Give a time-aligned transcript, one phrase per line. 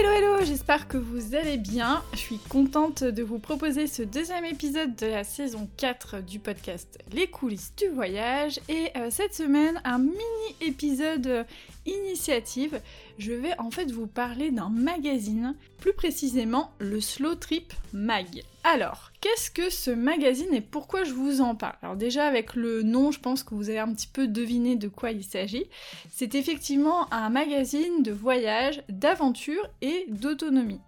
[0.00, 2.04] Hello hello, j'espère que vous allez bien.
[2.12, 7.00] Je suis contente de vous proposer ce deuxième épisode de la saison 4 du podcast
[7.12, 8.60] Les coulisses du voyage.
[8.68, 11.44] Et euh, cette semaine, un mini épisode
[11.88, 12.80] initiative.
[13.18, 18.42] Je vais en fait vous parler d'un magazine, plus précisément le Slow Trip Mag.
[18.64, 21.76] Alors, qu'est-ce que ce magazine et pourquoi je vous en parle?
[21.82, 24.88] Alors déjà avec le nom, je pense que vous avez un petit peu deviné de
[24.88, 25.64] quoi il s'agit.
[26.10, 30.80] C'est effectivement un magazine de voyage, d'aventure et d'autonomie.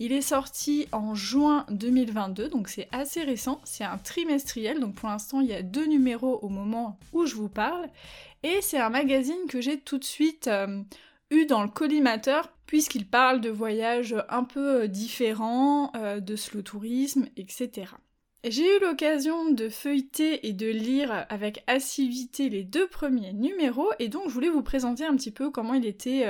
[0.00, 5.08] Il est sorti en juin 2022, donc c'est assez récent, c'est un trimestriel, donc pour
[5.08, 7.88] l'instant il y a deux numéros au moment où je vous parle,
[8.44, 10.82] et c'est un magazine que j'ai tout de suite euh,
[11.30, 16.60] eu dans le collimateur, puisqu'il parle de voyages un peu euh, différents, euh, de slow
[16.60, 17.86] tourisme, etc.
[18.46, 24.08] J'ai eu l'occasion de feuilleter et de lire avec assiduité les deux premiers numéros et
[24.08, 26.26] donc je voulais vous présenter un petit peu comment il était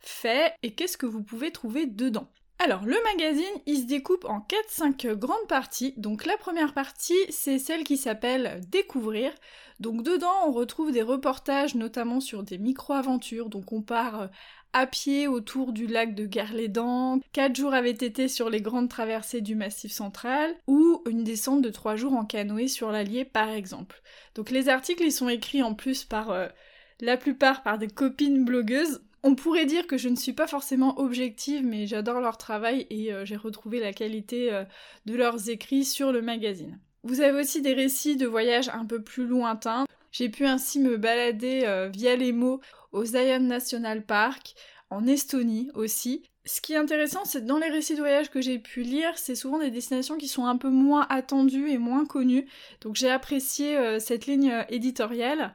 [0.00, 2.28] fait et qu'est-ce que vous pouvez trouver dedans.
[2.64, 5.94] Alors, le magazine, il se découpe en 4-5 grandes parties.
[5.96, 9.32] Donc, la première partie, c'est celle qui s'appelle Découvrir.
[9.80, 13.48] Donc, dedans, on retrouve des reportages, notamment sur des micro-aventures.
[13.48, 14.26] Donc, on part euh,
[14.74, 19.40] à pied autour du lac de Garlédan, 4 jours avec été sur les grandes traversées
[19.40, 24.00] du Massif central, ou une descente de 3 jours en canoë sur l'Allier, par exemple.
[24.36, 26.30] Donc, les articles, ils sont écrits en plus par...
[26.30, 26.46] Euh,
[27.00, 30.98] la plupart par des copines blogueuses, on pourrait dire que je ne suis pas forcément
[30.98, 34.64] objective, mais j'adore leur travail et euh, j'ai retrouvé la qualité euh,
[35.06, 36.78] de leurs écrits sur le magazine.
[37.04, 39.86] Vous avez aussi des récits de voyages un peu plus lointains.
[40.10, 42.60] J'ai pu ainsi me balader euh, via les mots
[42.90, 44.54] au Zion National Park,
[44.90, 46.24] en Estonie aussi.
[46.44, 49.36] Ce qui est intéressant, c'est dans les récits de voyage que j'ai pu lire, c'est
[49.36, 52.48] souvent des destinations qui sont un peu moins attendues et moins connues.
[52.80, 55.54] Donc j'ai apprécié cette ligne éditoriale.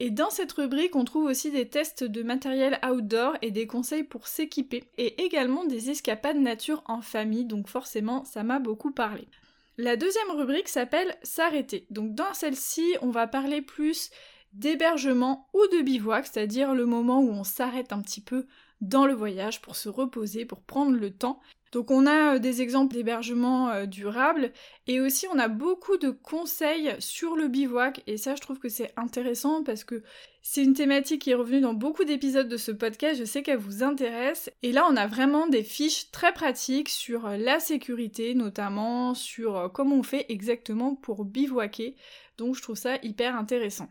[0.00, 4.02] Et dans cette rubrique, on trouve aussi des tests de matériel outdoor et des conseils
[4.02, 9.28] pour s'équiper, et également des escapades nature en famille, donc forcément ça m'a beaucoup parlé.
[9.76, 11.86] La deuxième rubrique s'appelle S'arrêter.
[11.90, 14.10] Donc dans celle-ci, on va parler plus
[14.52, 18.46] d'hébergement ou de bivouac, c'est-à-dire le moment où on s'arrête un petit peu
[18.80, 21.40] dans le voyage pour se reposer, pour prendre le temps
[21.74, 24.52] donc on a euh, des exemples d'hébergement euh, durable
[24.86, 28.68] et aussi on a beaucoup de conseils sur le bivouac et ça je trouve que
[28.68, 30.04] c'est intéressant parce que
[30.40, 33.58] c'est une thématique qui est revenue dans beaucoup d'épisodes de ce podcast, je sais qu'elle
[33.58, 38.34] vous intéresse et là on a vraiment des fiches très pratiques sur euh, la sécurité
[38.34, 41.96] notamment, sur comment on fait exactement pour bivouaquer.
[42.38, 43.88] Donc je trouve ça hyper intéressant.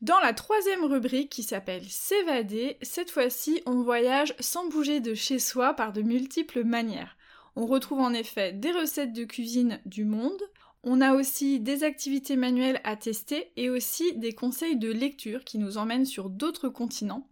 [0.00, 5.38] Dans la troisième rubrique qui s'appelle S'évader, cette fois-ci on voyage sans bouger de chez
[5.38, 7.16] soi par de multiples manières.
[7.56, 10.40] On retrouve en effet des recettes de cuisine du monde,
[10.82, 15.58] on a aussi des activités manuelles à tester et aussi des conseils de lecture qui
[15.58, 17.28] nous emmènent sur d'autres continents.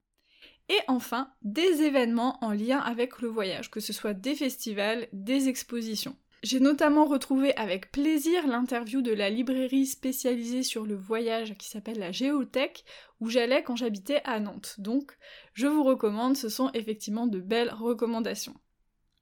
[0.68, 5.48] Et enfin, des événements en lien avec le voyage, que ce soit des festivals, des
[5.48, 6.14] expositions.
[6.42, 11.98] J'ai notamment retrouvé avec plaisir l'interview de la librairie spécialisée sur le voyage qui s'appelle
[11.98, 12.84] la Géothèque,
[13.18, 14.76] où j'allais quand j'habitais à Nantes.
[14.78, 15.16] Donc,
[15.54, 18.54] je vous recommande, ce sont effectivement de belles recommandations.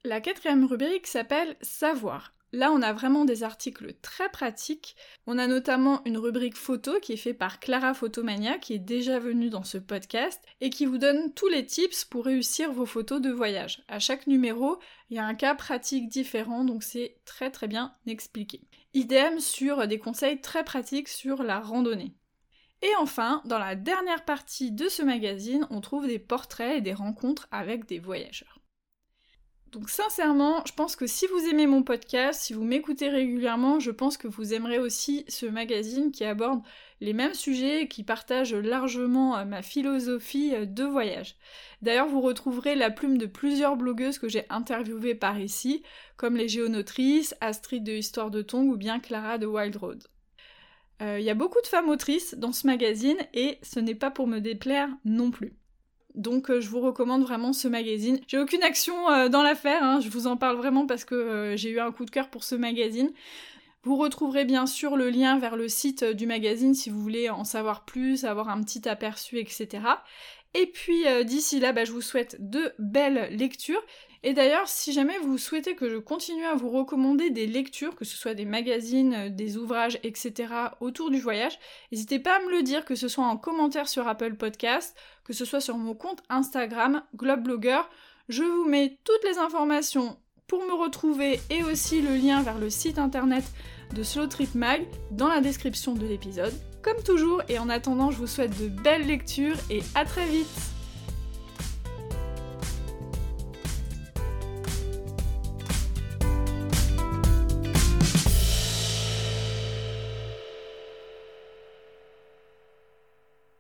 [0.07, 2.33] La quatrième rubrique s'appelle Savoir.
[2.53, 4.95] Là, on a vraiment des articles très pratiques.
[5.27, 9.19] On a notamment une rubrique photo qui est faite par Clara Photomania, qui est déjà
[9.19, 13.21] venue dans ce podcast, et qui vous donne tous les tips pour réussir vos photos
[13.21, 13.83] de voyage.
[13.89, 14.79] À chaque numéro,
[15.11, 18.61] il y a un cas pratique différent, donc c'est très très bien expliqué.
[18.95, 22.15] Idem sur des conseils très pratiques sur la randonnée.
[22.81, 26.95] Et enfin, dans la dernière partie de ce magazine, on trouve des portraits et des
[26.95, 28.61] rencontres avec des voyageurs.
[29.77, 33.91] Donc sincèrement, je pense que si vous aimez mon podcast, si vous m'écoutez régulièrement, je
[33.91, 36.63] pense que vous aimerez aussi ce magazine qui aborde
[37.03, 41.37] les mêmes sujets et qui partage largement euh, ma philosophie euh, de voyage.
[41.83, 45.83] D'ailleurs, vous retrouverez la plume de plusieurs blogueuses que j'ai interviewées par ici,
[46.17, 50.05] comme les géonotrices, Astrid de Histoire de Tongue ou bien Clara de Wild Road.
[51.03, 54.11] Euh, il y a beaucoup de femmes autrices dans ce magazine et ce n'est pas
[54.11, 55.53] pour me déplaire non plus.
[56.17, 58.19] Donc euh, je vous recommande vraiment ce magazine.
[58.27, 60.01] J'ai aucune action euh, dans l'affaire, hein.
[60.01, 62.43] je vous en parle vraiment parce que euh, j'ai eu un coup de cœur pour
[62.43, 63.11] ce magazine.
[63.83, 67.45] Vous retrouverez bien sûr le lien vers le site du magazine si vous voulez en
[67.45, 69.69] savoir plus, avoir un petit aperçu, etc.
[70.57, 73.83] Et puis euh, d'ici là, bah, je vous souhaite de belles lectures.
[74.23, 78.07] Et d'ailleurs, si jamais vous souhaitez que je continue à vous recommander des lectures, que
[78.07, 80.49] ce soit des magazines, euh, des ouvrages, etc.,
[80.81, 81.59] autour du voyage,
[81.93, 85.35] n'hésitez pas à me le dire, que ce soit en commentaire sur Apple Podcast, que
[85.35, 87.83] ce soit sur mon compte Instagram, Globeblogger.
[88.29, 90.17] Je vous mets toutes les informations
[90.47, 93.45] pour me retrouver et aussi le lien vers le site internet
[93.95, 96.55] de Slow Trip Mag dans la description de l'épisode.
[96.87, 100.47] Comme toujours, et en attendant, je vous souhaite de belles lectures et à très vite